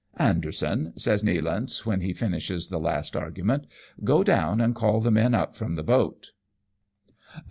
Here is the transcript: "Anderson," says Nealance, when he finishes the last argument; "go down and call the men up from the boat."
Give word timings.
"Anderson," 0.17 0.97
says 0.97 1.21
Nealance, 1.21 1.85
when 1.85 2.01
he 2.01 2.11
finishes 2.11 2.69
the 2.69 2.79
last 2.79 3.15
argument; 3.15 3.67
"go 4.03 4.23
down 4.23 4.59
and 4.59 4.73
call 4.73 4.99
the 4.99 5.11
men 5.11 5.35
up 5.35 5.55
from 5.55 5.75
the 5.75 5.83
boat." 5.83 6.31